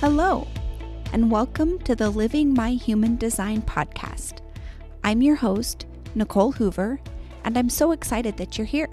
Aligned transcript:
Hello, 0.00 0.46
and 1.12 1.28
welcome 1.28 1.76
to 1.80 1.96
the 1.96 2.08
Living 2.08 2.54
My 2.54 2.70
Human 2.70 3.16
Design 3.16 3.62
podcast. 3.62 4.38
I'm 5.02 5.22
your 5.22 5.34
host, 5.34 5.86
Nicole 6.14 6.52
Hoover, 6.52 7.00
and 7.42 7.58
I'm 7.58 7.68
so 7.68 7.90
excited 7.90 8.36
that 8.36 8.56
you're 8.56 8.64
here. 8.64 8.90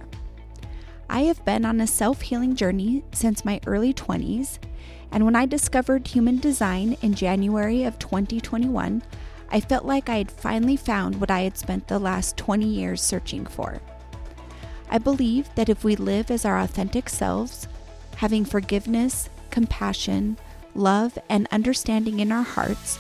I 1.08 1.20
have 1.26 1.46
been 1.46 1.64
on 1.64 1.80
a 1.80 1.86
self 1.86 2.22
healing 2.22 2.56
journey 2.56 3.04
since 3.12 3.46
my 3.46 3.62
early 3.68 3.94
20s, 3.94 4.58
and 5.12 5.24
when 5.26 5.36
I 5.36 5.46
discovered 5.46 6.08
human 6.08 6.40
design 6.40 6.98
in 7.04 7.14
January 7.14 7.84
of 7.84 8.00
2021, 8.00 9.04
I 9.52 9.60
felt 9.60 9.86
like 9.86 10.10
I 10.10 10.18
had 10.18 10.32
finally 10.32 10.76
found 10.76 11.22
what 11.22 11.30
I 11.30 11.42
had 11.42 11.56
spent 11.56 11.88
the 11.88 12.00
last 12.00 12.36
20 12.36 12.66
years 12.66 13.00
searching 13.00 13.46
for. 13.46 13.80
I 14.90 14.98
believe 14.98 15.54
that 15.54 15.70
if 15.70 15.84
we 15.84 15.98
live 15.98 16.32
as 16.32 16.46
our 16.46 16.58
authentic 16.58 17.10
selves, 17.10 17.68
having 18.16 18.44
forgiveness, 18.44 19.30
compassion, 19.52 20.38
love, 20.76 21.18
and 21.30 21.48
understanding 21.52 22.20
in 22.20 22.32
our 22.32 22.44
hearts, 22.44 23.00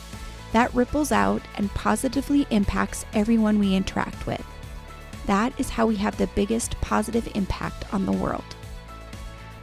that 0.53 0.73
ripples 0.73 1.11
out 1.11 1.41
and 1.55 1.69
positively 1.71 2.47
impacts 2.49 3.05
everyone 3.13 3.59
we 3.59 3.75
interact 3.75 4.25
with. 4.25 4.45
That 5.25 5.59
is 5.59 5.69
how 5.69 5.85
we 5.85 5.95
have 5.97 6.17
the 6.17 6.27
biggest 6.27 6.79
positive 6.81 7.27
impact 7.35 7.91
on 7.93 8.05
the 8.05 8.11
world. 8.11 8.43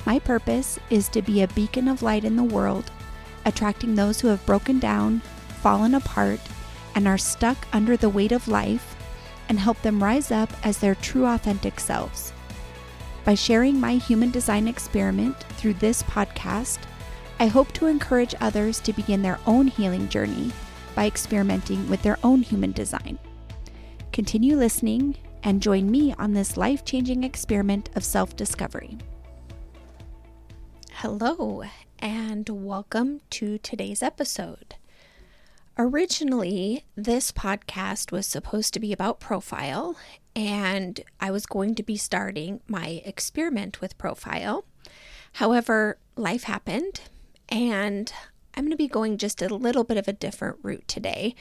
My 0.05 0.19
purpose 0.19 0.79
is 0.91 1.09
to 1.11 1.23
be 1.23 1.43
a 1.43 1.49
beacon 1.49 1.89
of 1.89 2.03
light 2.03 2.25
in 2.25 2.37
the 2.37 2.43
world, 2.43 2.91
attracting 3.45 3.95
those 3.95 4.21
who 4.21 4.29
have 4.29 4.45
broken 4.45 4.79
down, 4.79 5.21
fallen 5.63 5.95
apart, 5.95 6.41
and 6.95 7.07
are 7.07 7.19
stuck 7.19 7.67
under 7.73 7.97
the 7.97 8.09
weight 8.09 8.33
of 8.33 8.49
life, 8.49 8.97
and 9.49 9.59
help 9.59 9.81
them 9.83 10.03
rise 10.03 10.31
up 10.31 10.51
as 10.65 10.79
their 10.79 10.95
true 10.97 11.27
authentic 11.27 11.79
selves. 11.79 12.33
By 13.25 13.35
sharing 13.35 13.79
my 13.79 13.95
human 13.95 14.31
design 14.31 14.67
experiment 14.67 15.39
through 15.57 15.75
this 15.75 16.03
podcast, 16.03 16.79
I 17.43 17.49
hope 17.49 17.73
to 17.73 17.89
encourage 17.89 18.37
others 18.41 18.79
to 18.83 18.93
begin 18.93 19.21
their 19.21 19.41
own 19.49 19.67
healing 19.67 20.09
journey 20.09 20.53
by 20.95 21.09
experimenting 21.09 21.91
with 21.91 22.01
their 22.03 22.17
own 22.23 22.41
human 22.41 22.71
design. 22.71 23.19
Continue 24.13 24.57
listening 24.57 25.17
and 25.43 25.61
join 25.61 25.91
me 25.91 26.15
on 26.21 26.35
this 26.35 26.57
life 26.57 26.85
changing 26.85 27.25
experiment 27.25 27.91
of 27.97 28.05
self 28.05 28.37
discovery. 28.37 28.97
Hello, 30.93 31.65
and 31.99 32.49
welcome 32.49 33.23
to 33.31 33.59
today's 33.59 34.05
episode. 34.05 34.77
Originally, 35.77 36.85
this 36.95 37.33
podcast 37.33 38.13
was 38.13 38.25
supposed 38.25 38.73
to 38.75 38.79
be 38.79 38.93
about 38.93 39.19
profile, 39.19 39.97
and 40.37 41.01
I 41.19 41.33
was 41.33 41.47
going 41.47 41.75
to 41.75 41.83
be 41.83 41.97
starting 41.97 42.61
my 42.69 43.03
experiment 43.05 43.81
with 43.81 43.99
profile. 43.99 44.65
However, 45.33 45.99
life 46.15 46.45
happened 46.45 47.01
and 47.49 48.13
I'm 48.55 48.65
going 48.65 48.71
to 48.71 48.77
be 48.77 48.89
going 48.89 49.19
just 49.19 49.43
a 49.43 49.55
little 49.55 49.85
bit 49.85 49.97
of 49.97 50.09
a 50.09 50.13
different 50.13 50.59
route 50.63 50.87
today, 50.87 51.35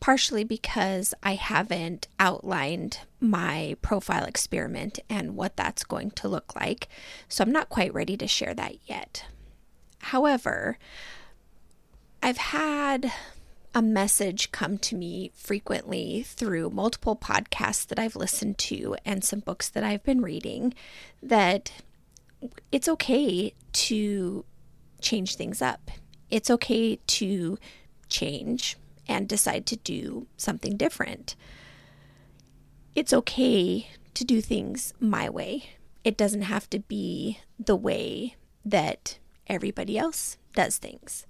partially 0.00 0.44
because 0.44 1.14
I 1.22 1.34
haven't 1.34 2.08
outlined 2.18 3.00
my 3.20 3.76
profile 3.82 4.24
experiment 4.24 4.98
and 5.08 5.36
what 5.36 5.56
that's 5.56 5.84
going 5.84 6.10
to 6.12 6.28
look 6.28 6.54
like. 6.56 6.88
So 7.28 7.42
I'm 7.42 7.52
not 7.52 7.68
quite 7.68 7.94
ready 7.94 8.16
to 8.16 8.26
share 8.26 8.54
that 8.54 8.76
yet. 8.86 9.24
However, 9.98 10.78
I've 12.22 12.36
had 12.38 13.12
a 13.74 13.82
message 13.82 14.52
come 14.52 14.78
to 14.78 14.96
me 14.96 15.30
frequently 15.34 16.22
through 16.22 16.70
multiple 16.70 17.14
podcasts 17.14 17.86
that 17.88 17.98
I've 17.98 18.16
listened 18.16 18.56
to 18.58 18.96
and 19.04 19.22
some 19.22 19.40
books 19.40 19.68
that 19.68 19.84
I've 19.84 20.02
been 20.02 20.22
reading 20.22 20.72
that 21.22 21.72
it's 22.72 22.88
okay 22.88 23.52
to 23.72 24.44
change 25.00 25.36
things 25.36 25.62
up. 25.62 25.90
It's 26.30 26.50
okay 26.50 26.96
to 26.96 27.58
change 28.08 28.76
and 29.08 29.28
decide 29.28 29.66
to 29.66 29.76
do 29.76 30.26
something 30.36 30.76
different. 30.76 31.36
It's 32.94 33.12
okay 33.12 33.88
to 34.14 34.24
do 34.24 34.40
things 34.40 34.94
my 34.98 35.28
way. 35.28 35.70
It 36.02 36.16
doesn't 36.16 36.42
have 36.42 36.68
to 36.70 36.80
be 36.80 37.40
the 37.58 37.76
way 37.76 38.36
that 38.64 39.18
everybody 39.46 39.98
else 39.98 40.38
does 40.54 40.78
things. 40.78 41.26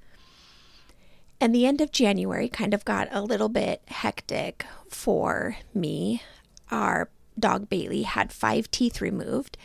And 1.40 1.54
the 1.54 1.66
end 1.66 1.80
of 1.80 1.92
January 1.92 2.48
kind 2.48 2.72
of 2.72 2.84
got 2.84 3.08
a 3.10 3.20
little 3.20 3.48
bit 3.50 3.82
hectic 3.88 4.64
for 4.88 5.56
me. 5.74 6.22
Our 6.70 7.10
dog 7.38 7.68
Bailey 7.68 8.02
had 8.02 8.32
five 8.32 8.70
teeth 8.70 9.00
removed, 9.00 9.56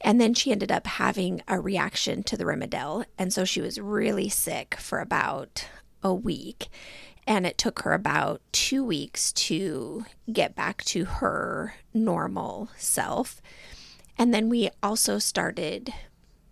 and 0.00 0.20
then 0.20 0.34
she 0.34 0.52
ended 0.52 0.72
up 0.72 0.86
having 0.86 1.42
a 1.48 1.60
reaction 1.60 2.22
to 2.24 2.36
the 2.36 2.44
Rimadyl. 2.44 3.04
And 3.18 3.32
so 3.32 3.44
she 3.44 3.60
was 3.60 3.80
really 3.80 4.28
sick 4.28 4.76
for 4.76 5.00
about 5.00 5.66
a 6.02 6.14
week. 6.14 6.68
And 7.26 7.46
it 7.46 7.58
took 7.58 7.80
her 7.80 7.92
about 7.92 8.40
two 8.50 8.82
weeks 8.82 9.32
to 9.32 10.06
get 10.32 10.56
back 10.56 10.82
to 10.84 11.04
her 11.04 11.74
normal 11.92 12.70
self. 12.76 13.40
And 14.18 14.34
then 14.34 14.48
we 14.48 14.70
also 14.82 15.18
started 15.18 15.92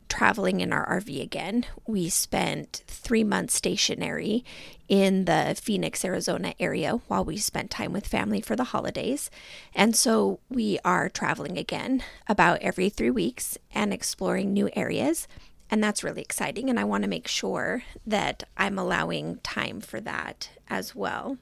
traveling 0.08 0.60
in 0.60 0.72
our 0.72 0.86
RV 1.00 1.22
again. 1.22 1.66
We 1.86 2.08
spent 2.08 2.82
three 2.86 3.24
months 3.24 3.54
stationary 3.54 4.44
in 4.88 5.26
the 5.26 5.54
Phoenix, 5.60 6.04
Arizona 6.04 6.54
area 6.58 7.00
while 7.08 7.24
we 7.24 7.36
spent 7.36 7.70
time 7.70 7.92
with 7.92 8.06
family 8.06 8.40
for 8.40 8.56
the 8.56 8.64
holidays. 8.64 9.30
And 9.74 9.94
so 9.94 10.40
we 10.48 10.78
are 10.84 11.08
traveling 11.08 11.58
again 11.58 12.02
about 12.26 12.60
every 12.62 12.88
three 12.88 13.10
weeks 13.10 13.58
and 13.72 13.92
exploring 13.92 14.52
new 14.52 14.70
areas. 14.74 15.28
And 15.70 15.84
that's 15.84 16.02
really 16.02 16.22
exciting. 16.22 16.70
And 16.70 16.80
I 16.80 16.84
want 16.84 17.04
to 17.04 17.10
make 17.10 17.28
sure 17.28 17.82
that 18.06 18.44
I'm 18.56 18.78
allowing 18.78 19.38
time 19.38 19.80
for 19.80 20.00
that 20.00 20.48
as 20.68 20.94
well. 20.94 21.36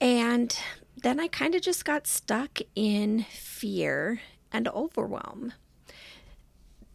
And 0.00 0.54
then 1.02 1.18
I 1.18 1.28
kind 1.28 1.54
of 1.54 1.62
just 1.62 1.84
got 1.84 2.06
stuck 2.06 2.58
in 2.74 3.24
fear 3.30 4.20
and 4.52 4.68
overwhelm 4.68 5.54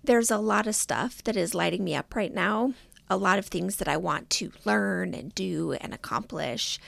there's 0.07 0.31
a 0.31 0.37
lot 0.37 0.67
of 0.67 0.75
stuff 0.75 1.21
that 1.25 1.35
is 1.35 1.53
lighting 1.53 1.83
me 1.83 1.93
up 1.93 2.15
right 2.15 2.33
now, 2.33 2.73
a 3.09 3.17
lot 3.17 3.37
of 3.37 3.45
things 3.45 3.75
that 3.75 3.89
I 3.89 3.97
want 3.97 4.29
to 4.31 4.51
learn 4.63 5.13
and 5.13 5.35
do 5.35 5.73
and 5.73 5.93
accomplish. 5.93 6.79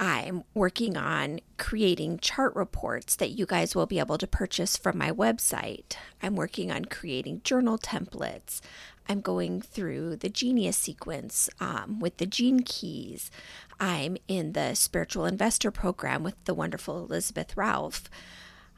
I'm 0.00 0.44
working 0.54 0.96
on 0.96 1.40
creating 1.58 2.18
chart 2.18 2.56
reports 2.56 3.16
that 3.16 3.30
you 3.30 3.44
guys 3.44 3.74
will 3.74 3.86
be 3.86 3.98
able 3.98 4.16
to 4.16 4.26
purchase 4.26 4.78
from 4.78 4.96
my 4.96 5.12
website. 5.12 5.94
I'm 6.22 6.36
working 6.36 6.72
on 6.72 6.86
creating 6.86 7.42
journal 7.44 7.78
templates. 7.78 8.60
I'm 9.10 9.20
going 9.20 9.60
through 9.60 10.16
the 10.16 10.30
Genius 10.30 10.78
sequence 10.78 11.50
um, 11.60 12.00
with 12.00 12.16
the 12.16 12.26
Gene 12.26 12.60
Keys. 12.60 13.30
I'm 13.78 14.16
in 14.26 14.54
the 14.54 14.74
Spiritual 14.74 15.26
Investor 15.26 15.70
program 15.70 16.22
with 16.22 16.42
the 16.46 16.54
wonderful 16.54 17.04
Elizabeth 17.04 17.58
Ralph. 17.58 18.08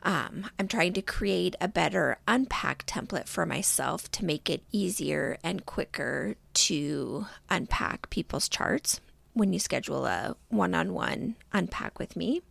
Um, 0.07 0.49
I'm 0.57 0.69
trying 0.69 0.93
to 0.93 1.03
create 1.03 1.57
a 1.61 1.67
better 1.67 2.19
unpack 2.29 2.87
template 2.87 3.27
for 3.27 3.45
myself 3.45 4.09
to 4.13 4.25
make 4.25 4.49
it 4.49 4.63
easier 4.71 5.37
and 5.43 5.67
quicker 5.67 6.37
to 6.55 7.27
unpack 7.51 8.09
people's 8.09 8.49
charts 8.49 9.01
when 9.33 9.53
you 9.53 9.59
schedule 9.59 10.07
a 10.07 10.37
one 10.49 10.77
on 10.77 10.95
one 10.95 11.35
unpack 11.53 11.99
with 11.99 12.15
me. 12.15 12.43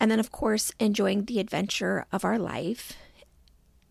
And 0.00 0.10
then, 0.10 0.18
of 0.18 0.32
course, 0.32 0.72
enjoying 0.80 1.26
the 1.26 1.38
adventure 1.38 2.06
of 2.10 2.24
our 2.24 2.38
life 2.38 2.94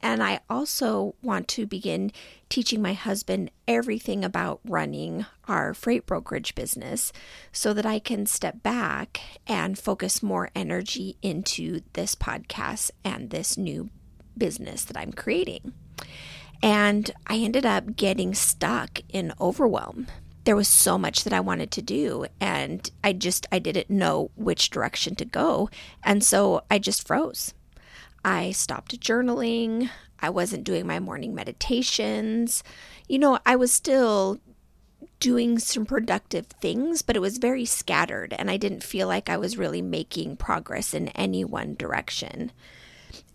and 0.03 0.21
I 0.21 0.41
also 0.49 1.15
want 1.23 1.47
to 1.49 1.65
begin 1.65 2.11
teaching 2.49 2.81
my 2.81 2.91
husband 2.91 3.49
everything 3.69 4.25
about 4.25 4.59
running 4.65 5.25
our 5.47 5.73
freight 5.73 6.05
brokerage 6.05 6.53
business 6.55 7.13
so 7.53 7.73
that 7.73 7.85
I 7.85 7.99
can 7.99 8.25
step 8.25 8.61
back 8.61 9.21
and 9.47 9.79
focus 9.79 10.21
more 10.21 10.49
energy 10.53 11.15
into 11.21 11.79
this 11.93 12.15
podcast 12.15 12.91
and 13.05 13.29
this 13.29 13.57
new 13.57 13.89
business 14.37 14.83
that 14.83 14.97
I'm 14.97 15.13
creating. 15.13 15.71
And 16.61 17.09
I 17.25 17.37
ended 17.37 17.65
up 17.65 17.95
getting 17.95 18.33
stuck 18.33 18.99
in 19.07 19.33
overwhelm. 19.39 20.07
There 20.44 20.57
was 20.57 20.67
so 20.67 20.97
much 20.97 21.23
that 21.23 21.31
I 21.33 21.39
wanted 21.39 21.71
to 21.71 21.81
do 21.81 22.25
and 22.41 22.91
I 23.06 23.13
just 23.13 23.47
I 23.53 23.59
didn't 23.59 23.89
know 23.89 24.31
which 24.35 24.69
direction 24.69 25.15
to 25.15 25.25
go 25.25 25.69
and 26.03 26.21
so 26.21 26.65
I 26.69 26.77
just 26.77 27.07
froze. 27.07 27.53
I 28.23 28.51
stopped 28.51 28.99
journaling. 28.99 29.89
I 30.19 30.29
wasn't 30.29 30.63
doing 30.63 30.87
my 30.87 30.99
morning 30.99 31.35
meditations. 31.35 32.63
You 33.07 33.19
know, 33.19 33.39
I 33.45 33.55
was 33.55 33.71
still 33.71 34.39
doing 35.19 35.59
some 35.59 35.85
productive 35.85 36.47
things, 36.47 37.01
but 37.01 37.15
it 37.15 37.21
was 37.21 37.37
very 37.37 37.65
scattered, 37.65 38.33
and 38.37 38.49
I 38.49 38.57
didn't 38.57 38.83
feel 38.83 39.07
like 39.07 39.29
I 39.29 39.37
was 39.37 39.57
really 39.57 39.81
making 39.81 40.37
progress 40.37 40.93
in 40.93 41.09
any 41.09 41.45
one 41.45 41.75
direction. 41.75 42.51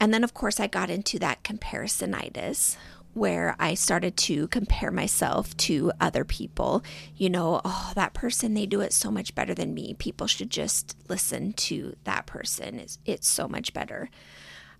And 0.00 0.12
then, 0.12 0.24
of 0.24 0.34
course, 0.34 0.60
I 0.60 0.66
got 0.66 0.90
into 0.90 1.18
that 1.18 1.42
comparisonitis 1.44 2.76
where 3.14 3.56
I 3.58 3.74
started 3.74 4.16
to 4.16 4.48
compare 4.48 4.90
myself 4.90 5.56
to 5.58 5.92
other 6.00 6.24
people. 6.24 6.82
You 7.16 7.30
know, 7.30 7.60
oh, 7.64 7.92
that 7.94 8.14
person, 8.14 8.54
they 8.54 8.66
do 8.66 8.80
it 8.80 8.92
so 8.92 9.10
much 9.10 9.34
better 9.34 9.54
than 9.54 9.74
me. 9.74 9.94
People 9.94 10.26
should 10.26 10.50
just 10.50 10.96
listen 11.08 11.52
to 11.54 11.96
that 12.04 12.26
person. 12.26 12.78
It's, 12.78 12.98
it's 13.04 13.28
so 13.28 13.48
much 13.48 13.72
better. 13.72 14.10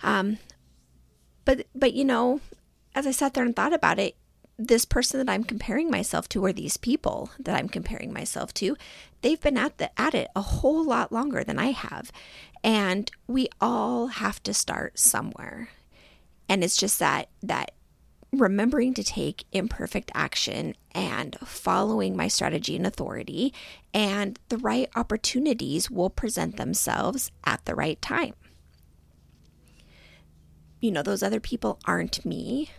Um, 0.03 0.39
but 1.45 1.67
but 1.75 1.95
you 1.95 2.05
know, 2.05 2.41
as 2.95 3.06
I 3.06 3.11
sat 3.11 3.35
there 3.35 3.45
and 3.45 3.55
thought 3.55 3.73
about 3.73 3.99
it, 3.99 4.17
this 4.59 4.85
person 4.85 5.25
that 5.25 5.33
I'm 5.33 5.45
comparing 5.45 5.91
myself 5.91 6.29
to, 6.31 6.45
or 6.45 6.53
these 6.53 6.77
people 6.77 7.31
that 7.39 7.56
I'm 7.56 7.69
comparing 7.69 8.12
myself 8.12 8.53
to, 8.55 8.77
they've 9.23 9.41
been 9.41 9.56
at 9.56 9.79
the 9.79 9.99
at 10.00 10.15
it 10.15 10.29
a 10.35 10.41
whole 10.41 10.85
lot 10.85 11.12
longer 11.12 11.45
than 11.45 11.59
I 11.59 11.71
have. 11.71 12.11
And 12.65 13.11
we 13.27 13.49
all 13.61 14.09
have 14.09 14.43
to 14.43 14.53
start 14.53 14.99
somewhere. 14.99 15.71
And 16.49 16.65
it's 16.65 16.77
just 16.77 16.99
that 16.99 17.29
that 17.43 17.73
remembering 18.33 18.93
to 18.94 19.03
take 19.03 19.44
imperfect 19.53 20.11
action 20.15 20.75
and 20.93 21.37
following 21.44 22.17
my 22.17 22.29
strategy 22.29 22.77
and 22.77 22.87
authority, 22.87 23.55
and 23.94 24.39
the 24.49 24.59
right 24.59 24.91
opportunities 24.97 25.91
will 25.91 26.11
present 26.11 26.56
themselves 26.56 27.31
at 27.44 27.65
the 27.65 27.75
right 27.75 28.01
time. 28.03 28.35
You 30.81 30.91
know, 30.91 31.03
those 31.03 31.23
other 31.23 31.41
people 31.41 31.79
aren't 31.85 32.25
me. 32.25 32.71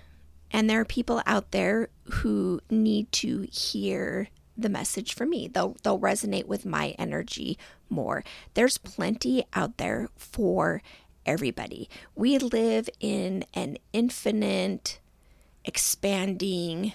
And 0.51 0.69
there 0.69 0.81
are 0.81 0.85
people 0.85 1.21
out 1.25 1.51
there 1.51 1.89
who 2.05 2.61
need 2.69 3.11
to 3.13 3.47
hear 3.51 4.29
the 4.57 4.69
message 4.69 5.13
from 5.13 5.29
me. 5.29 5.47
They'll 5.47 5.77
they'll 5.83 5.99
resonate 5.99 6.45
with 6.45 6.65
my 6.65 6.95
energy 6.97 7.57
more. 7.89 8.23
There's 8.55 8.77
plenty 8.77 9.45
out 9.53 9.77
there 9.77 10.09
for 10.17 10.81
everybody. 11.25 11.89
We 12.15 12.37
live 12.37 12.89
in 12.99 13.45
an 13.53 13.77
infinite 13.93 14.99
expanding 15.63 16.93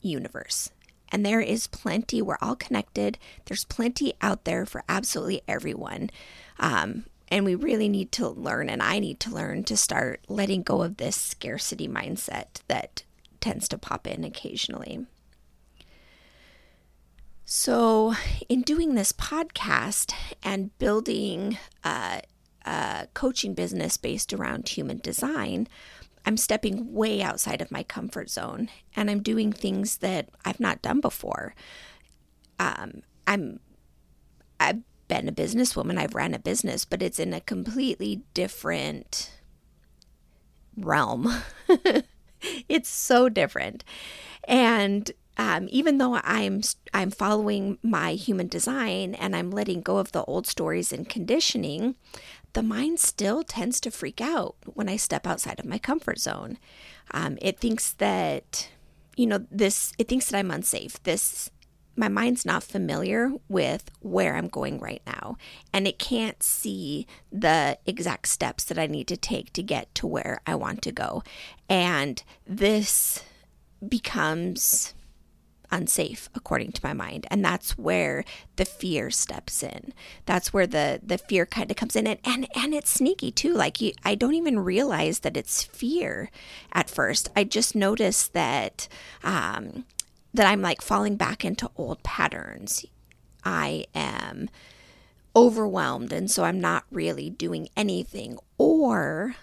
universe. 0.00 0.70
And 1.10 1.24
there 1.24 1.40
is 1.40 1.68
plenty, 1.68 2.20
we're 2.20 2.38
all 2.42 2.56
connected. 2.56 3.18
There's 3.44 3.64
plenty 3.64 4.14
out 4.20 4.44
there 4.44 4.66
for 4.66 4.82
absolutely 4.88 5.42
everyone. 5.46 6.10
Um, 6.58 7.04
and 7.28 7.44
we 7.44 7.54
really 7.54 7.88
need 7.88 8.12
to 8.12 8.28
learn, 8.28 8.68
and 8.68 8.82
I 8.82 8.98
need 8.98 9.20
to 9.20 9.34
learn 9.34 9.64
to 9.64 9.76
start 9.76 10.20
letting 10.28 10.62
go 10.62 10.82
of 10.82 10.96
this 10.98 11.16
scarcity 11.16 11.88
mindset 11.88 12.60
that 12.68 13.04
tends 13.40 13.68
to 13.68 13.78
pop 13.78 14.06
in 14.06 14.24
occasionally. 14.24 15.06
So, 17.44 18.14
in 18.48 18.62
doing 18.62 18.94
this 18.94 19.12
podcast 19.12 20.12
and 20.42 20.76
building 20.78 21.58
a, 21.84 22.22
a, 22.64 23.06
coaching 23.12 23.52
business 23.54 23.96
based 23.98 24.32
around 24.32 24.68
human 24.68 24.98
design, 24.98 25.68
I'm 26.24 26.38
stepping 26.38 26.94
way 26.94 27.22
outside 27.22 27.60
of 27.60 27.70
my 27.70 27.82
comfort 27.82 28.30
zone 28.30 28.70
and 28.96 29.10
I'm 29.10 29.22
doing 29.22 29.52
things 29.52 29.98
that 29.98 30.30
I've 30.44 30.60
not 30.60 30.80
done 30.80 31.00
before. 31.00 31.54
Um, 32.58 33.02
I'm 33.26 33.60
I've 34.58 34.80
been 35.14 35.28
a 35.28 35.32
businesswoman, 35.32 35.98
I've 35.98 36.14
ran 36.14 36.34
a 36.34 36.38
business, 36.38 36.84
but 36.84 37.02
it's 37.02 37.20
in 37.20 37.32
a 37.32 37.40
completely 37.40 38.22
different 38.34 39.30
realm. 40.76 41.32
it's 42.68 42.88
so 42.88 43.28
different. 43.28 43.84
And 44.48 45.10
um, 45.36 45.68
even 45.70 45.98
though 45.98 46.20
I'm 46.22 46.62
I'm 46.92 47.10
following 47.10 47.78
my 47.82 48.14
human 48.14 48.48
design 48.48 49.14
and 49.14 49.34
I'm 49.34 49.50
letting 49.50 49.82
go 49.82 49.98
of 49.98 50.12
the 50.12 50.24
old 50.24 50.46
stories 50.46 50.92
and 50.92 51.08
conditioning, 51.08 51.94
the 52.52 52.62
mind 52.62 52.98
still 52.98 53.42
tends 53.44 53.80
to 53.80 53.90
freak 53.90 54.20
out 54.20 54.56
when 54.64 54.88
I 54.88 54.96
step 54.96 55.26
outside 55.26 55.60
of 55.60 55.66
my 55.66 55.78
comfort 55.78 56.18
zone. 56.18 56.58
Um, 57.12 57.38
it 57.40 57.58
thinks 57.58 57.92
that 57.94 58.68
you 59.16 59.26
know 59.26 59.46
this. 59.50 59.92
It 59.98 60.08
thinks 60.08 60.28
that 60.28 60.38
I'm 60.38 60.50
unsafe. 60.50 61.00
This 61.04 61.50
my 61.96 62.08
mind's 62.08 62.44
not 62.44 62.62
familiar 62.62 63.32
with 63.48 63.90
where 64.00 64.36
I'm 64.36 64.48
going 64.48 64.78
right 64.78 65.02
now, 65.06 65.36
and 65.72 65.86
it 65.86 65.98
can't 65.98 66.42
see 66.42 67.06
the 67.30 67.78
exact 67.86 68.28
steps 68.28 68.64
that 68.64 68.78
I 68.78 68.86
need 68.86 69.08
to 69.08 69.16
take 69.16 69.52
to 69.54 69.62
get 69.62 69.94
to 69.96 70.06
where 70.06 70.40
I 70.46 70.54
want 70.54 70.82
to 70.82 70.92
go. 70.92 71.22
And 71.68 72.22
this 72.46 73.22
becomes 73.86 74.94
unsafe 75.70 76.28
according 76.34 76.70
to 76.70 76.80
my 76.84 76.92
mind 76.92 77.26
and 77.30 77.44
that's 77.44 77.76
where 77.76 78.24
the 78.56 78.64
fear 78.64 79.10
steps 79.10 79.62
in. 79.62 79.92
That's 80.24 80.52
where 80.52 80.66
the 80.66 81.00
the 81.02 81.18
fear 81.18 81.44
kind 81.46 81.70
of 81.70 81.76
comes 81.76 81.96
in 81.96 82.06
and 82.06 82.20
and 82.24 82.46
and 82.54 82.72
it's 82.72 82.90
sneaky 82.90 83.32
too. 83.32 83.52
Like 83.52 83.80
you, 83.80 83.92
i 84.04 84.14
don't 84.14 84.34
even 84.34 84.60
realize 84.60 85.20
that 85.20 85.36
it's 85.36 85.64
fear 85.64 86.30
at 86.72 86.88
first. 86.88 87.28
I 87.34 87.44
just 87.44 87.74
notice 87.74 88.28
that 88.28 88.88
um 89.24 89.84
that 90.34 90.46
i'm 90.46 90.60
like 90.60 90.82
falling 90.82 91.16
back 91.16 91.44
into 91.44 91.70
old 91.76 92.02
patterns 92.02 92.84
i 93.44 93.84
am 93.94 94.50
overwhelmed 95.34 96.12
and 96.12 96.30
so 96.30 96.44
i'm 96.44 96.60
not 96.60 96.84
really 96.90 97.30
doing 97.30 97.68
anything 97.76 98.36
or 98.58 99.34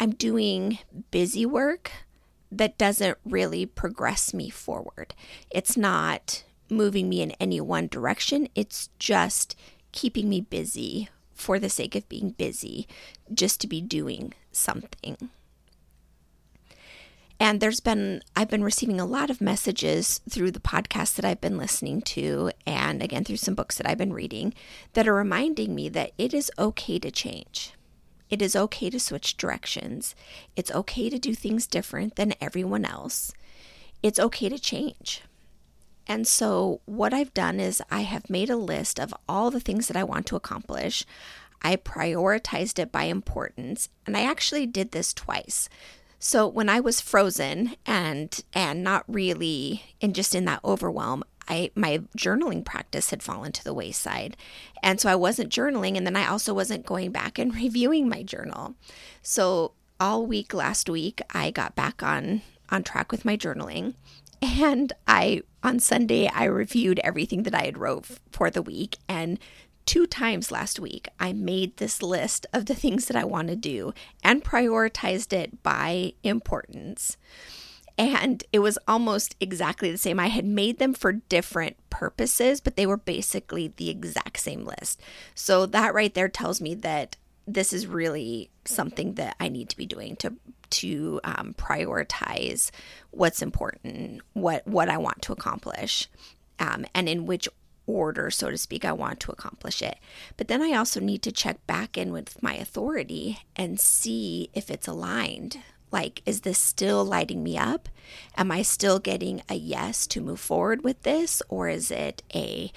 i'm 0.00 0.10
doing 0.10 0.78
busy 1.10 1.46
work 1.46 1.92
that 2.50 2.78
doesn't 2.78 3.18
really 3.24 3.64
progress 3.64 4.34
me 4.34 4.50
forward. 4.50 5.14
It's 5.50 5.76
not 5.76 6.44
moving 6.68 7.08
me 7.08 7.22
in 7.22 7.32
any 7.32 7.60
one 7.60 7.88
direction, 7.88 8.48
it's 8.54 8.90
just 8.98 9.56
keeping 9.92 10.28
me 10.28 10.40
busy 10.40 11.08
for 11.34 11.58
the 11.58 11.70
sake 11.70 11.94
of 11.94 12.08
being 12.08 12.30
busy, 12.30 12.86
just 13.32 13.60
to 13.60 13.66
be 13.66 13.80
doing 13.80 14.34
something. 14.52 15.30
And 17.42 17.58
there's 17.58 17.80
been, 17.80 18.22
I've 18.36 18.50
been 18.50 18.62
receiving 18.62 19.00
a 19.00 19.06
lot 19.06 19.30
of 19.30 19.40
messages 19.40 20.20
through 20.28 20.50
the 20.50 20.60
podcast 20.60 21.16
that 21.16 21.24
I've 21.24 21.40
been 21.40 21.56
listening 21.56 22.02
to, 22.02 22.50
and 22.66 23.02
again 23.02 23.24
through 23.24 23.38
some 23.38 23.54
books 23.54 23.78
that 23.78 23.88
I've 23.88 23.96
been 23.96 24.12
reading, 24.12 24.52
that 24.92 25.08
are 25.08 25.14
reminding 25.14 25.74
me 25.74 25.88
that 25.88 26.12
it 26.18 26.34
is 26.34 26.52
okay 26.58 26.98
to 26.98 27.10
change. 27.10 27.72
It 28.28 28.42
is 28.42 28.54
okay 28.54 28.90
to 28.90 29.00
switch 29.00 29.38
directions. 29.38 30.14
It's 30.54 30.70
okay 30.70 31.08
to 31.08 31.18
do 31.18 31.34
things 31.34 31.66
different 31.66 32.16
than 32.16 32.34
everyone 32.42 32.84
else. 32.84 33.32
It's 34.02 34.20
okay 34.20 34.50
to 34.50 34.58
change. 34.58 35.22
And 36.06 36.26
so, 36.26 36.82
what 36.84 37.14
I've 37.14 37.32
done 37.32 37.58
is 37.58 37.82
I 37.90 38.02
have 38.02 38.28
made 38.28 38.50
a 38.50 38.56
list 38.56 39.00
of 39.00 39.14
all 39.28 39.50
the 39.50 39.60
things 39.60 39.88
that 39.88 39.96
I 39.96 40.04
want 40.04 40.26
to 40.26 40.36
accomplish. 40.36 41.04
I 41.62 41.76
prioritized 41.76 42.78
it 42.78 42.92
by 42.92 43.04
importance, 43.04 43.88
and 44.06 44.16
I 44.16 44.22
actually 44.24 44.66
did 44.66 44.92
this 44.92 45.14
twice. 45.14 45.68
So 46.22 46.46
when 46.46 46.68
I 46.68 46.80
was 46.80 47.00
frozen 47.00 47.76
and 47.86 48.38
and 48.52 48.84
not 48.84 49.04
really 49.08 49.82
and 50.02 50.14
just 50.14 50.34
in 50.34 50.44
that 50.44 50.60
overwhelm, 50.62 51.24
I 51.48 51.70
my 51.74 52.02
journaling 52.16 52.62
practice 52.62 53.08
had 53.08 53.22
fallen 53.22 53.52
to 53.52 53.64
the 53.64 53.72
wayside. 53.72 54.36
And 54.82 55.00
so 55.00 55.08
I 55.08 55.14
wasn't 55.14 55.50
journaling 55.50 55.96
and 55.96 56.06
then 56.06 56.16
I 56.16 56.26
also 56.26 56.52
wasn't 56.52 56.84
going 56.84 57.10
back 57.10 57.38
and 57.38 57.54
reviewing 57.64 58.06
my 58.06 58.22
journal. 58.22 58.74
So 59.22 59.72
all 59.98 60.26
week 60.26 60.52
last 60.52 60.90
week 60.90 61.22
I 61.30 61.50
got 61.50 61.74
back 61.74 62.02
on 62.02 62.42
on 62.68 62.82
track 62.82 63.10
with 63.10 63.24
my 63.24 63.38
journaling 63.38 63.94
and 64.42 64.92
I 65.08 65.42
on 65.62 65.80
Sunday 65.80 66.28
I 66.28 66.44
reviewed 66.44 67.00
everything 67.02 67.44
that 67.44 67.54
I 67.54 67.64
had 67.64 67.78
wrote 67.78 68.04
for 68.30 68.50
the 68.50 68.62
week 68.62 68.98
and 69.08 69.38
two 69.90 70.06
times 70.06 70.52
last 70.52 70.78
week 70.78 71.08
I 71.18 71.32
made 71.32 71.78
this 71.78 72.00
list 72.00 72.46
of 72.52 72.66
the 72.66 72.76
things 72.76 73.06
that 73.06 73.16
I 73.16 73.24
want 73.24 73.48
to 73.48 73.56
do 73.56 73.92
and 74.22 74.44
prioritized 74.44 75.32
it 75.32 75.64
by 75.64 76.12
importance 76.22 77.16
and 77.98 78.44
it 78.52 78.60
was 78.60 78.78
almost 78.86 79.34
exactly 79.40 79.90
the 79.90 79.98
same. 79.98 80.20
I 80.20 80.28
had 80.28 80.44
made 80.44 80.78
them 80.78 80.94
for 80.94 81.12
different 81.12 81.76
purposes, 81.90 82.60
but 82.60 82.76
they 82.76 82.86
were 82.86 82.96
basically 82.96 83.74
the 83.76 83.90
exact 83.90 84.38
same 84.38 84.64
list. 84.64 85.02
So 85.34 85.66
that 85.66 85.92
right 85.92 86.14
there 86.14 86.28
tells 86.28 86.60
me 86.60 86.74
that 86.76 87.16
this 87.48 87.72
is 87.72 87.88
really 87.88 88.48
something 88.64 89.14
that 89.14 89.34
I 89.40 89.48
need 89.48 89.70
to 89.70 89.76
be 89.76 89.86
doing 89.86 90.14
to 90.16 90.34
to 90.70 91.20
um, 91.24 91.52
prioritize 91.58 92.70
what's 93.10 93.42
important, 93.42 94.22
what 94.34 94.64
what 94.68 94.88
I 94.88 94.98
want 94.98 95.20
to 95.22 95.32
accomplish, 95.32 96.08
um, 96.60 96.86
and 96.94 97.08
in 97.08 97.26
which 97.26 97.48
order, 97.90 98.30
so 98.30 98.50
to 98.50 98.58
speak, 98.58 98.84
I 98.84 98.92
want 98.92 99.20
to 99.20 99.32
accomplish 99.32 99.82
it. 99.82 99.98
But 100.36 100.48
then 100.48 100.62
I 100.62 100.72
also 100.72 101.00
need 101.00 101.22
to 101.22 101.32
check 101.32 101.66
back 101.66 101.98
in 101.98 102.12
with 102.12 102.42
my 102.42 102.54
authority 102.54 103.40
and 103.56 103.80
see 103.80 104.50
if 104.54 104.70
it's 104.70 104.88
aligned 104.88 105.58
like, 105.92 106.22
is 106.24 106.42
this 106.42 106.58
still 106.58 107.04
lighting 107.04 107.42
me 107.42 107.58
up? 107.58 107.88
Am 108.36 108.50
I 108.50 108.62
still 108.62 108.98
getting 108.98 109.42
a 109.48 109.54
yes 109.54 110.06
to 110.08 110.20
move 110.20 110.40
forward 110.40 110.84
with 110.84 111.02
this? 111.02 111.42
Or 111.48 111.68
is 111.68 111.90
it 111.90 112.22
a 112.34 112.72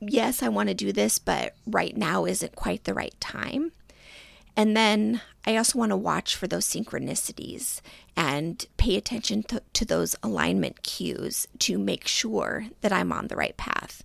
yes, 0.00 0.42
I 0.42 0.48
want 0.48 0.68
to 0.68 0.74
do 0.74 0.92
this, 0.92 1.18
but 1.18 1.54
right 1.66 1.96
now 1.96 2.24
isn't 2.24 2.54
quite 2.54 2.84
the 2.84 2.94
right 2.94 3.14
time? 3.20 3.72
And 4.60 4.76
then 4.76 5.22
I 5.46 5.56
also 5.56 5.78
want 5.78 5.88
to 5.88 5.96
watch 5.96 6.36
for 6.36 6.46
those 6.46 6.66
synchronicities 6.66 7.80
and 8.14 8.62
pay 8.76 8.98
attention 8.98 9.42
to, 9.44 9.62
to, 9.72 9.86
those 9.86 10.14
alignment 10.22 10.82
cues 10.82 11.48
to 11.60 11.78
make 11.78 12.06
sure 12.06 12.66
that 12.82 12.92
I'm 12.92 13.10
on 13.10 13.28
the 13.28 13.36
right 13.36 13.56
path 13.56 14.04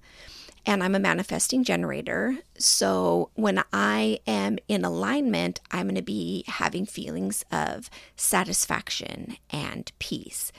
and 0.66 0.82
I'm 0.82 0.96
a 0.96 1.00
manifesting 1.00 1.66
generator. 1.66 2.38
So 2.58 3.32
when 3.34 3.66
I 3.74 4.20
am 4.26 4.58
in 4.70 4.86
alignment, 4.86 5.60
I'm 5.72 5.88
going 5.88 5.96
to 5.96 6.02
be 6.02 6.46
having 6.48 6.86
feelings 6.86 7.44
of 7.52 7.90
satisfaction 8.16 9.36
and 9.50 9.92
peace. 10.00 10.54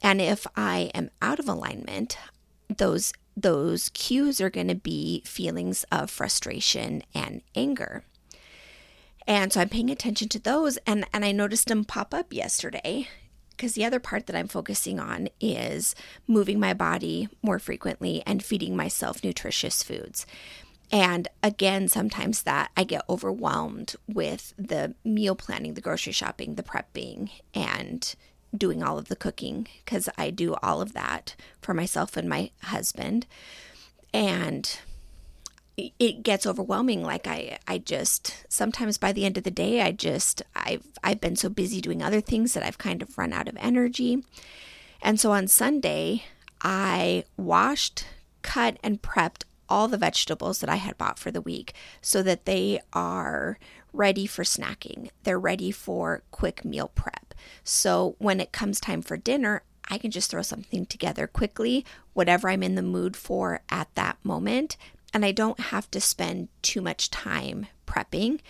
And 0.00 0.18
if 0.18 0.46
I 0.56 0.90
am 0.94 1.10
out 1.20 1.38
of 1.38 1.46
alignment, 1.46 2.16
those 2.74 3.12
those 3.36 3.90
cues 3.90 4.40
are 4.40 4.50
going 4.50 4.68
to 4.68 4.74
be 4.74 5.22
feelings 5.26 5.84
of 5.92 6.10
frustration 6.10 7.02
and 7.14 7.42
anger. 7.54 8.04
And 9.26 9.52
so 9.52 9.60
I'm 9.60 9.68
paying 9.68 9.90
attention 9.90 10.28
to 10.30 10.38
those 10.38 10.78
and 10.86 11.04
and 11.12 11.24
I 11.24 11.32
noticed 11.32 11.68
them 11.68 11.84
pop 11.84 12.12
up 12.12 12.32
yesterday 12.32 13.08
because 13.50 13.74
the 13.74 13.84
other 13.84 14.00
part 14.00 14.26
that 14.26 14.36
I'm 14.36 14.48
focusing 14.48 14.98
on 14.98 15.28
is 15.40 15.94
moving 16.26 16.58
my 16.58 16.74
body 16.74 17.28
more 17.42 17.58
frequently 17.58 18.22
and 18.26 18.42
feeding 18.42 18.76
myself 18.76 19.22
nutritious 19.22 19.82
foods. 19.82 20.26
And 20.90 21.28
again, 21.42 21.88
sometimes 21.88 22.42
that 22.42 22.70
I 22.76 22.84
get 22.84 23.04
overwhelmed 23.08 23.94
with 24.06 24.52
the 24.58 24.94
meal 25.04 25.34
planning, 25.34 25.74
the 25.74 25.80
grocery 25.80 26.12
shopping, 26.12 26.56
the 26.56 26.62
prepping, 26.62 27.30
and 27.54 28.14
doing 28.54 28.82
all 28.82 28.98
of 28.98 29.08
the 29.08 29.16
cooking 29.16 29.66
because 29.84 30.08
I 30.18 30.30
do 30.30 30.54
all 30.62 30.82
of 30.82 30.92
that 30.92 31.34
for 31.62 31.72
myself 31.72 32.16
and 32.16 32.28
my 32.28 32.50
husband. 32.64 33.26
And 34.12 34.78
it 35.76 36.22
gets 36.22 36.46
overwhelming. 36.46 37.02
Like 37.02 37.26
i 37.26 37.58
i 37.66 37.78
just 37.78 38.44
sometimes 38.48 38.98
by 38.98 39.12
the 39.12 39.24
end 39.24 39.38
of 39.38 39.44
the 39.44 39.50
day 39.50 39.80
i 39.80 39.92
just 39.92 40.42
i've 40.54 40.86
i've 41.02 41.20
been 41.20 41.36
so 41.36 41.48
busy 41.48 41.80
doing 41.80 42.02
other 42.02 42.20
things 42.20 42.54
that 42.54 42.62
i've 42.62 42.78
kind 42.78 43.02
of 43.02 43.16
run 43.18 43.32
out 43.32 43.48
of 43.48 43.56
energy. 43.58 44.24
And 45.00 45.18
so 45.18 45.32
on 45.32 45.48
sunday 45.48 46.24
i 46.60 47.24
washed 47.36 48.06
cut 48.42 48.76
and 48.82 49.02
prepped 49.02 49.44
all 49.68 49.88
the 49.88 49.98
vegetables 49.98 50.60
that 50.60 50.70
i 50.70 50.76
had 50.76 50.98
bought 50.98 51.18
for 51.18 51.30
the 51.30 51.40
week 51.40 51.72
so 52.00 52.22
that 52.22 52.44
they 52.44 52.80
are 52.92 53.58
ready 53.94 54.26
for 54.26 54.42
snacking. 54.42 55.10
They're 55.24 55.38
ready 55.38 55.70
for 55.70 56.22
quick 56.30 56.64
meal 56.64 56.90
prep. 56.94 57.34
So 57.62 58.16
when 58.18 58.40
it 58.40 58.50
comes 58.50 58.80
time 58.80 59.02
for 59.02 59.16
dinner 59.16 59.62
I 59.88 59.98
can 59.98 60.10
just 60.10 60.30
throw 60.30 60.42
something 60.42 60.86
together 60.86 61.26
quickly, 61.26 61.84
whatever 62.14 62.48
I'm 62.48 62.62
in 62.62 62.76
the 62.76 62.82
mood 62.82 63.16
for 63.16 63.60
at 63.68 63.94
that 63.94 64.16
moment, 64.24 64.76
and 65.12 65.24
I 65.24 65.32
don't 65.32 65.60
have 65.60 65.90
to 65.92 66.00
spend 66.00 66.48
too 66.62 66.80
much 66.80 67.10
time 67.10 67.66
prepping. 67.86 68.40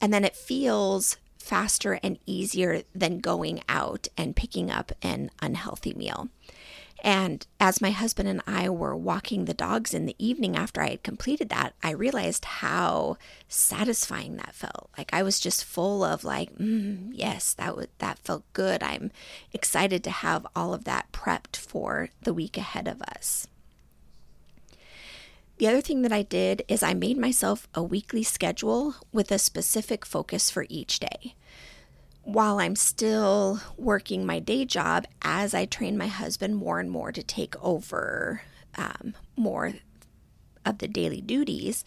And 0.00 0.12
then 0.12 0.24
it 0.24 0.36
feels 0.36 1.16
faster 1.38 1.98
and 2.02 2.18
easier 2.26 2.82
than 2.94 3.20
going 3.20 3.62
out 3.68 4.08
and 4.16 4.36
picking 4.36 4.70
up 4.70 4.92
an 5.02 5.30
unhealthy 5.40 5.94
meal. 5.94 6.28
And 7.02 7.46
as 7.58 7.80
my 7.80 7.92
husband 7.92 8.28
and 8.28 8.42
I 8.46 8.68
were 8.68 8.94
walking 8.94 9.44
the 9.44 9.54
dogs 9.54 9.94
in 9.94 10.04
the 10.04 10.16
evening 10.18 10.54
after 10.54 10.82
I 10.82 10.90
had 10.90 11.02
completed 11.02 11.48
that, 11.48 11.74
I 11.82 11.92
realized 11.92 12.44
how 12.44 13.16
satisfying 13.48 14.36
that 14.36 14.54
felt. 14.54 14.90
Like 14.98 15.10
I 15.12 15.22
was 15.22 15.40
just 15.40 15.64
full 15.64 16.04
of 16.04 16.24
like, 16.24 16.54
mm, 16.58 17.10
yes, 17.12 17.54
that 17.54 17.74
would 17.74 17.88
that 17.98 18.18
felt 18.18 18.44
good. 18.52 18.82
I'm 18.82 19.12
excited 19.52 20.04
to 20.04 20.10
have 20.10 20.46
all 20.54 20.74
of 20.74 20.84
that 20.84 21.10
prepped 21.10 21.56
for 21.56 22.10
the 22.22 22.34
week 22.34 22.58
ahead 22.58 22.86
of 22.86 23.00
us. 23.02 23.46
The 25.60 25.68
other 25.68 25.82
thing 25.82 26.00
that 26.00 26.12
I 26.12 26.22
did 26.22 26.64
is 26.68 26.82
I 26.82 26.94
made 26.94 27.18
myself 27.18 27.68
a 27.74 27.82
weekly 27.82 28.22
schedule 28.22 28.94
with 29.12 29.30
a 29.30 29.38
specific 29.38 30.06
focus 30.06 30.50
for 30.50 30.64
each 30.70 31.00
day. 31.00 31.34
While 32.22 32.58
I'm 32.58 32.74
still 32.74 33.60
working 33.76 34.24
my 34.24 34.38
day 34.38 34.64
job, 34.64 35.04
as 35.20 35.52
I 35.52 35.66
train 35.66 35.98
my 35.98 36.06
husband 36.06 36.56
more 36.56 36.80
and 36.80 36.90
more 36.90 37.12
to 37.12 37.22
take 37.22 37.62
over 37.62 38.40
um, 38.76 39.12
more 39.36 39.74
of 40.64 40.78
the 40.78 40.88
daily 40.88 41.20
duties, 41.20 41.84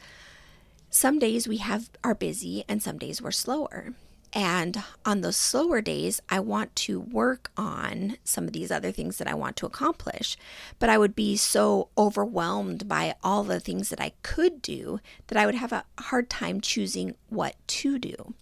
some 0.91 1.17
days 1.17 1.47
we 1.47 1.57
have 1.57 1.89
are 2.03 2.13
busy 2.13 2.63
and 2.69 2.83
some 2.83 2.99
days 2.99 3.23
we're 3.23 3.31
slower. 3.31 3.95
And 4.33 4.83
on 5.05 5.21
those 5.21 5.35
slower 5.35 5.79
days, 5.79 6.19
I 6.27 6.39
want 6.39 6.75
to 6.77 6.99
work 6.99 7.51
on 7.55 8.17
some 8.23 8.45
of 8.45 8.53
these 8.53 8.71
other 8.71 8.91
things 8.91 9.19
that 9.19 9.27
I 9.27 9.35
want 9.35 9.55
to 9.57 9.67
accomplish. 9.67 10.35
But 10.79 10.89
I 10.89 10.97
would 10.97 11.15
be 11.15 11.37
so 11.37 11.89
overwhelmed 11.95 12.87
by 12.87 13.13
all 13.23 13.43
the 13.43 13.59
things 13.59 13.89
that 13.89 14.01
I 14.01 14.13
could 14.23 14.61
do 14.63 14.99
that 15.27 15.37
I 15.37 15.45
would 15.45 15.55
have 15.55 15.71
a 15.71 15.85
hard 15.99 16.31
time 16.31 16.61
choosing 16.61 17.13
what 17.29 17.55
to 17.67 17.99
do. 17.99 18.33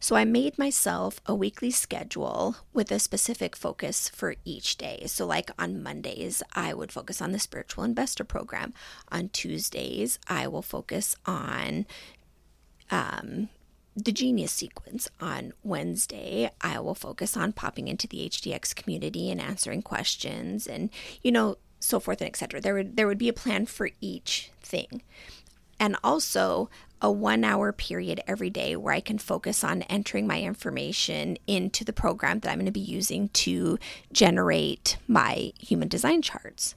So 0.00 0.16
I 0.16 0.24
made 0.24 0.58
myself 0.58 1.20
a 1.26 1.34
weekly 1.34 1.70
schedule 1.70 2.56
with 2.72 2.90
a 2.90 2.98
specific 2.98 3.54
focus 3.54 4.08
for 4.08 4.36
each 4.46 4.78
day. 4.78 5.04
So, 5.06 5.26
like 5.26 5.50
on 5.58 5.82
Mondays, 5.82 6.42
I 6.54 6.72
would 6.74 6.92
focus 6.92 7.20
on 7.20 7.32
the 7.32 7.38
Spiritual 7.38 7.84
Investor 7.84 8.24
Program. 8.24 8.72
On 9.10 9.28
Tuesdays, 9.28 10.18
I 10.28 10.46
will 10.48 10.62
focus 10.62 11.16
on 11.26 11.86
um, 12.90 13.48
the 13.96 14.12
Genius 14.12 14.52
sequence 14.52 15.08
on 15.20 15.52
Wednesday. 15.62 16.50
I 16.60 16.80
will 16.80 16.94
focus 16.94 17.36
on 17.36 17.52
popping 17.52 17.88
into 17.88 18.08
the 18.08 18.28
HDX 18.28 18.74
community 18.74 19.30
and 19.30 19.40
answering 19.40 19.82
questions 19.82 20.66
and, 20.66 20.90
you 21.22 21.30
know, 21.30 21.56
so 21.80 22.00
forth 22.00 22.20
and 22.20 22.28
etc. 22.28 22.60
There 22.60 22.74
would 22.74 22.96
there 22.96 23.06
would 23.06 23.18
be 23.18 23.28
a 23.28 23.34
plan 23.34 23.66
for 23.66 23.90
each 24.00 24.50
thing. 24.60 25.02
And 25.78 25.96
also 26.02 26.70
a 27.02 27.08
1-hour 27.08 27.72
period 27.72 28.22
every 28.26 28.48
day 28.48 28.76
where 28.76 28.94
I 28.94 29.00
can 29.00 29.18
focus 29.18 29.62
on 29.62 29.82
entering 29.82 30.26
my 30.26 30.40
information 30.40 31.36
into 31.46 31.84
the 31.84 31.92
program 31.92 32.38
that 32.40 32.50
I'm 32.50 32.56
going 32.58 32.66
to 32.66 32.72
be 32.72 32.80
using 32.80 33.28
to 33.30 33.78
generate 34.10 34.96
my 35.06 35.52
human 35.58 35.88
design 35.88 36.22
charts. 36.22 36.74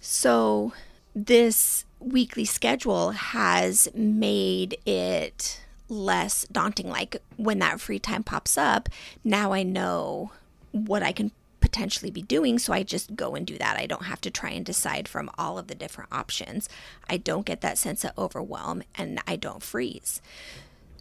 So 0.00 0.72
this 1.14 1.84
weekly 2.00 2.46
schedule 2.46 3.10
has 3.10 3.88
made 3.94 4.78
it 4.86 5.60
less 5.88 6.46
daunting. 6.50 6.88
Like 6.88 7.22
when 7.36 7.58
that 7.60 7.80
free 7.80 7.98
time 7.98 8.22
pops 8.22 8.58
up, 8.58 8.88
now 9.24 9.52
I 9.52 9.62
know 9.62 10.32
what 10.72 11.02
I 11.02 11.12
can 11.12 11.32
potentially 11.60 12.10
be 12.10 12.22
doing. 12.22 12.58
So 12.58 12.72
I 12.72 12.82
just 12.82 13.16
go 13.16 13.34
and 13.34 13.46
do 13.46 13.58
that. 13.58 13.76
I 13.76 13.86
don't 13.86 14.04
have 14.04 14.20
to 14.22 14.30
try 14.30 14.50
and 14.50 14.64
decide 14.64 15.08
from 15.08 15.30
all 15.36 15.58
of 15.58 15.66
the 15.66 15.74
different 15.74 16.12
options. 16.12 16.68
I 17.08 17.16
don't 17.16 17.46
get 17.46 17.60
that 17.62 17.78
sense 17.78 18.04
of 18.04 18.12
overwhelm 18.16 18.82
and 18.94 19.20
I 19.26 19.36
don't 19.36 19.62
freeze. 19.62 20.20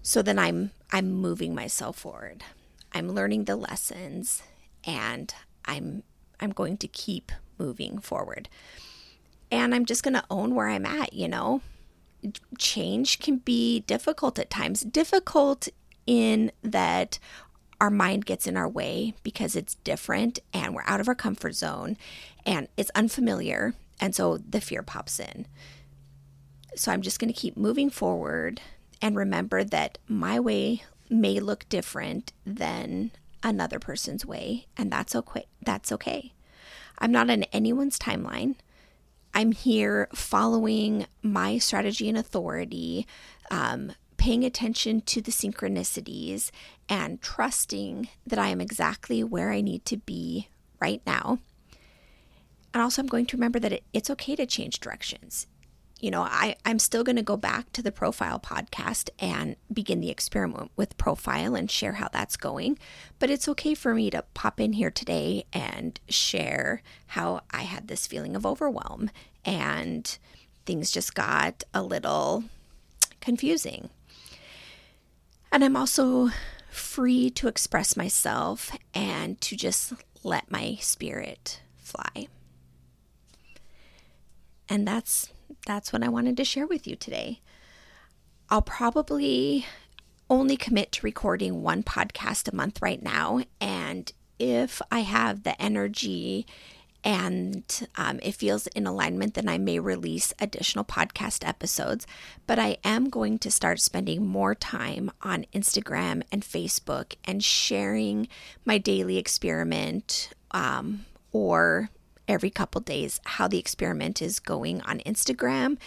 So 0.02 0.22
then 0.22 0.40
I'm 0.40 0.72
I'm 0.92 1.12
moving 1.12 1.54
myself 1.54 1.98
forward. 1.98 2.44
I'm 2.94 3.12
learning 3.12 3.46
the 3.46 3.56
lessons 3.56 4.42
and 4.84 5.34
I'm 5.66 6.04
I'm 6.40 6.52
going 6.52 6.78
to 6.78 6.88
keep 6.88 7.32
moving 7.58 8.00
forward. 8.00 8.48
And 9.52 9.74
I'm 9.74 9.86
just 9.86 10.04
going 10.04 10.14
to 10.14 10.26
own 10.30 10.56
where 10.56 10.68
I'm 10.68 10.86
at, 10.86 11.14
you 11.14 11.28
know 11.28 11.62
change 12.58 13.20
can 13.20 13.38
be 13.38 13.82
difficult 13.82 14.40
at 14.40 14.50
times. 14.50 14.82
Difficult 14.82 15.68
in 16.06 16.52
that 16.62 17.20
our 17.80 17.90
mind 17.90 18.26
gets 18.26 18.48
in 18.48 18.58
our 18.58 18.68
way 18.68 19.14
because 19.24 19.56
it's 19.56 19.76
different 19.76 20.40
and 20.54 20.74
we're 20.74 20.84
out 20.86 21.00
of 21.00 21.08
our 21.08 21.16
comfort 21.16 21.54
zone 21.54 21.98
and 22.46 22.68
it's 22.76 22.92
unfamiliar. 22.96 23.74
And 24.00 24.16
so 24.16 24.38
the 24.38 24.62
fear 24.62 24.84
pops 24.84 25.20
in. 25.20 25.46
So 26.76 26.92
I'm 26.92 27.02
just 27.02 27.20
going 27.20 27.32
to 27.34 27.40
keep 27.40 27.58
moving 27.58 27.90
forward 27.90 28.62
and 29.02 29.16
remember 29.16 29.64
that 29.64 29.98
my 30.08 30.40
way 30.40 30.84
may 31.10 31.40
look 31.40 31.68
different 31.70 32.34
than 32.46 33.12
another 33.44 33.80
person's 33.80 34.26
way 34.26 34.66
and 34.76 34.92
that's 34.92 35.16
okay 35.16 35.46
that's 35.64 35.92
okay 35.92 36.34
i'm 37.00 37.12
not 37.12 37.30
on 37.30 37.44
anyone's 37.44 38.00
timeline 38.00 38.56
I'm 39.38 39.52
here 39.52 40.10
following 40.16 41.06
my 41.22 41.60
strategy 41.60 42.10
and 42.10 42.18
authority, 42.18 43.06
um, 43.52 43.92
paying 44.18 44.44
attention 44.44 45.02
to 45.02 45.22
the 45.22 45.30
synchronicities, 45.30 46.50
and 46.90 47.22
trusting 47.22 48.10
that 48.26 48.40
I 48.40 48.48
am 48.48 48.60
exactly 48.60 49.24
where 49.24 49.52
I 49.52 49.62
need 49.62 49.86
to 49.86 49.98
be 49.98 50.48
right 50.82 51.04
now. 51.06 51.38
And 52.74 52.82
also, 52.82 53.00
I'm 53.00 53.08
going 53.08 53.28
to 53.28 53.38
remember 53.38 53.60
that 53.60 53.74
it, 53.74 53.84
it's 53.94 54.10
okay 54.10 54.36
to 54.36 54.48
change 54.48 54.80
directions 54.80 55.46
you 56.00 56.12
know, 56.12 56.22
I, 56.22 56.56
I'm 56.64 56.80
still 56.80 57.04
going 57.04 57.16
to 57.16 57.24
go 57.24 57.38
back 57.38 57.72
to 57.74 57.82
the 57.82 57.92
profile 57.92 58.40
podcast 58.40 59.10
and 59.20 59.56
begin 59.74 60.00
the 60.00 60.12
experiment 60.12 60.72
with 60.76 60.98
profile 60.98 61.56
and 61.56 61.72
share 61.72 61.94
how 61.94 62.08
that's 62.10 62.38
going. 62.38 62.78
But 63.20 63.30
it's 63.30 63.48
okay 63.50 63.74
for 63.74 63.96
me 63.96 64.10
to 64.12 64.24
pop 64.34 64.60
in 64.60 64.74
here 64.74 64.92
today 64.92 65.46
and 65.52 66.00
share 66.08 66.84
how 67.08 67.42
I 67.50 67.64
had 67.64 67.88
this 67.88 68.06
feeling 68.06 68.36
of 68.36 68.46
overwhelm 68.46 69.10
and 69.44 70.18
things 70.66 70.92
just 70.92 71.16
got 71.16 71.64
a 71.74 71.82
little 71.82 72.44
confusing. 73.20 73.90
And 75.52 75.64
I'm 75.64 75.76
also 75.76 76.30
free 76.70 77.32
to 77.32 77.48
express 77.48 77.98
myself 77.98 78.72
and 78.94 79.40
to 79.42 79.56
just 79.56 79.94
let 80.24 80.52
my 80.52 80.78
spirit 80.80 81.62
fly. 81.78 82.28
And 84.70 84.88
that's 84.88 85.32
that's 85.66 85.92
what 85.92 86.04
I 86.04 86.10
wanted 86.10 86.38
to 86.38 86.46
share 86.46 86.68
with 86.68 86.88
you 86.88 86.96
today. 86.96 87.42
I'll 88.50 88.62
probably 88.62 89.66
only 90.30 90.58
commit 90.58 90.92
to 90.94 91.06
recording 91.06 91.62
one 91.62 91.84
podcast 91.84 92.52
a 92.52 92.56
month 92.56 92.82
right 92.82 93.02
now. 93.02 93.42
And 93.60 94.12
if 94.40 94.82
I 94.92 95.02
have 95.02 95.44
the 95.44 95.60
energy 95.62 96.46
and 97.04 97.88
um, 97.96 98.20
it 98.22 98.36
feels 98.36 98.68
in 98.68 98.86
alignment, 98.88 99.36
then 99.36 99.48
I 99.48 99.58
may 99.58 99.80
release 99.80 100.34
additional 100.40 100.84
podcast 100.84 101.48
episodes. 101.48 102.06
But 102.46 102.60
I 102.60 102.78
am 102.84 103.10
going 103.10 103.40
to 103.40 103.52
start 103.52 103.80
spending 103.80 104.26
more 104.26 104.56
time 104.56 105.12
on 105.22 105.46
Instagram 105.54 106.24
and 106.32 106.42
Facebook 106.44 107.16
and 107.24 107.44
sharing 107.44 108.28
my 108.66 108.78
daily 108.78 109.18
experiment 109.18 110.32
um, 110.52 111.06
or 111.32 111.90
every 112.28 112.50
couple 112.50 112.82
days 112.82 113.20
how 113.26 113.48
the 113.48 113.60
experiment 113.60 114.22
is 114.22 114.40
going 114.40 114.82
on 114.82 115.00
Instagram 115.00 115.78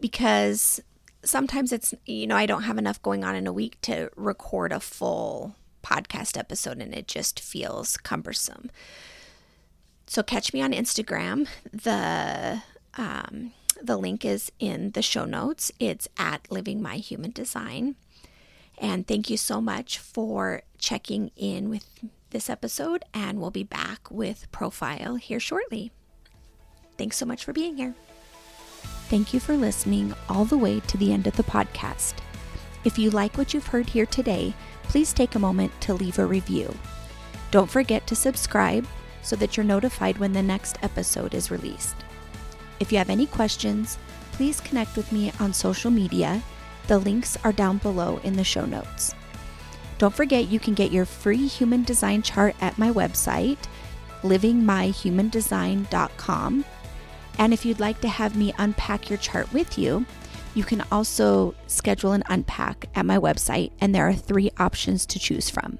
because 0.00 0.80
sometimes 1.24 1.72
it's, 1.72 1.94
you 2.06 2.26
know, 2.26 2.36
I 2.36 2.46
don't 2.46 2.62
have 2.62 2.78
enough 2.78 3.02
going 3.02 3.24
on 3.24 3.34
in 3.34 3.46
a 3.46 3.52
week 3.52 3.80
to 3.82 4.10
record 4.16 4.72
a 4.72 4.80
full 4.80 5.56
podcast 5.82 6.36
episode 6.38 6.80
and 6.80 6.94
it 6.94 7.08
just 7.08 7.40
feels 7.40 7.96
cumbersome. 7.96 8.70
So 10.06 10.22
catch 10.22 10.52
me 10.52 10.62
on 10.62 10.72
Instagram. 10.72 11.48
The 11.72 12.62
um, 12.96 13.52
the 13.80 13.96
link 13.96 14.24
is 14.24 14.50
in 14.58 14.92
the 14.92 15.02
show 15.02 15.24
notes. 15.24 15.70
It's 15.78 16.08
at 16.16 16.50
Living 16.50 16.82
My 16.82 16.96
Human 16.96 17.30
Design. 17.30 17.94
And 18.78 19.06
thank 19.06 19.28
you 19.28 19.36
so 19.36 19.60
much 19.60 19.98
for 19.98 20.62
checking 20.78 21.30
in 21.36 21.68
with 21.68 21.84
this 22.30 22.50
episode, 22.50 23.04
and 23.14 23.40
we'll 23.40 23.50
be 23.50 23.64
back 23.64 24.10
with 24.10 24.50
Profile 24.52 25.16
here 25.16 25.40
shortly. 25.40 25.92
Thanks 26.96 27.16
so 27.16 27.26
much 27.26 27.44
for 27.44 27.52
being 27.52 27.76
here. 27.76 27.94
Thank 29.08 29.32
you 29.32 29.40
for 29.40 29.56
listening 29.56 30.14
all 30.28 30.44
the 30.44 30.58
way 30.58 30.80
to 30.80 30.96
the 30.96 31.12
end 31.12 31.26
of 31.26 31.36
the 31.36 31.42
podcast. 31.42 32.14
If 32.84 32.98
you 32.98 33.10
like 33.10 33.38
what 33.38 33.54
you've 33.54 33.66
heard 33.66 33.88
here 33.88 34.06
today, 34.06 34.54
please 34.84 35.12
take 35.12 35.34
a 35.34 35.38
moment 35.38 35.72
to 35.82 35.94
leave 35.94 36.18
a 36.18 36.26
review. 36.26 36.74
Don't 37.50 37.70
forget 37.70 38.06
to 38.06 38.14
subscribe 38.14 38.86
so 39.22 39.36
that 39.36 39.56
you're 39.56 39.64
notified 39.64 40.18
when 40.18 40.32
the 40.32 40.42
next 40.42 40.78
episode 40.82 41.34
is 41.34 41.50
released. 41.50 41.96
If 42.80 42.92
you 42.92 42.98
have 42.98 43.10
any 43.10 43.26
questions, 43.26 43.98
please 44.32 44.60
connect 44.60 44.96
with 44.96 45.10
me 45.10 45.32
on 45.40 45.52
social 45.52 45.90
media. 45.90 46.42
The 46.86 46.98
links 46.98 47.36
are 47.44 47.52
down 47.52 47.78
below 47.78 48.20
in 48.24 48.34
the 48.34 48.44
show 48.44 48.64
notes. 48.64 49.14
Don't 49.98 50.14
forget 50.14 50.48
you 50.48 50.58
can 50.60 50.72
get 50.74 50.92
your 50.92 51.04
free 51.04 51.46
human 51.46 51.82
design 51.82 52.22
chart 52.22 52.56
at 52.60 52.78
my 52.78 52.90
website, 52.90 53.58
livingmyhumandesign.com. 54.22 56.64
And 57.38 57.52
if 57.52 57.66
you'd 57.66 57.80
like 57.80 58.00
to 58.00 58.08
have 58.08 58.36
me 58.36 58.54
unpack 58.58 59.10
your 59.10 59.18
chart 59.18 59.52
with 59.52 59.78
you, 59.78 60.06
you 60.54 60.64
can 60.64 60.82
also 60.90 61.54
schedule 61.66 62.12
an 62.12 62.24
unpack 62.28 62.88
at 62.94 63.04
my 63.06 63.18
website, 63.18 63.72
and 63.80 63.94
there 63.94 64.08
are 64.08 64.14
three 64.14 64.50
options 64.58 65.04
to 65.06 65.18
choose 65.18 65.48
from. 65.50 65.78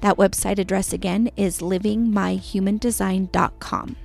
That 0.00 0.16
website 0.16 0.58
address 0.58 0.92
again 0.92 1.30
is 1.36 1.60
livingmyhumandesign.com. 1.60 3.96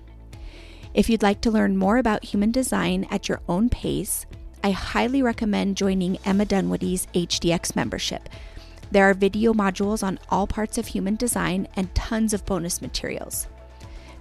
If 0.93 1.09
you'd 1.09 1.23
like 1.23 1.41
to 1.41 1.51
learn 1.51 1.75
more 1.77 1.97
about 1.97 2.23
human 2.23 2.51
design 2.51 3.05
at 3.09 3.27
your 3.27 3.41
own 3.49 3.69
pace, 3.69 4.25
I 4.63 4.71
highly 4.71 5.21
recommend 5.21 5.75
joining 5.77 6.17
Emma 6.25 6.43
Dunwoody's 6.45 7.05
HDX 7.13 7.75
membership. 7.75 8.29
There 8.91 9.09
are 9.09 9.13
video 9.13 9.53
modules 9.53 10.03
on 10.03 10.19
all 10.29 10.47
parts 10.47 10.77
of 10.77 10.87
human 10.87 11.15
design 11.15 11.67
and 11.75 11.93
tons 11.93 12.33
of 12.33 12.45
bonus 12.45 12.81
materials. 12.81 13.47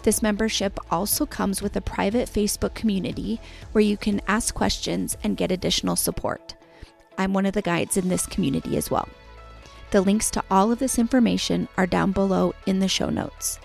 This 0.03 0.23
membership 0.23 0.79
also 0.91 1.27
comes 1.27 1.63
with 1.63 1.77
a 1.77 1.81
private 1.81 2.29
Facebook 2.29 2.75
community 2.75 3.41
where 3.73 3.83
you 3.83 3.97
can 3.97 4.21
ask 4.29 4.55
questions 4.55 5.17
and 5.25 5.37
get 5.37 5.51
additional 5.51 5.97
support. 5.97 6.55
I'm 7.19 7.33
one 7.33 7.47
of 7.47 7.55
the 7.55 7.63
guides 7.63 7.97
in 7.97 8.09
this 8.09 8.27
community 8.27 8.77
as 8.77 8.91
well. 8.91 9.09
The 9.91 10.01
links 10.01 10.31
to 10.33 10.45
all 10.51 10.73
of 10.73 10.79
this 10.79 10.99
information 10.99 11.69
are 11.77 11.87
down 11.87 12.13
below 12.13 12.55
in 12.67 12.81
the 12.81 12.89
show 12.89 13.11
notes. 13.11 13.59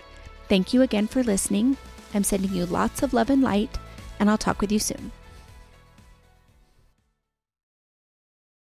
Thank 0.48 0.72
you 0.72 0.82
again 0.82 1.06
for 1.06 1.22
listening 1.22 1.76
I'm 2.14 2.24
sending 2.24 2.52
you 2.52 2.66
lots 2.66 3.02
of 3.02 3.14
love 3.14 3.30
and 3.30 3.42
light, 3.42 3.78
and 4.20 4.28
I'll 4.28 4.38
talk 4.38 4.60
with 4.60 4.70
you 4.70 4.78
soon. 4.78 5.12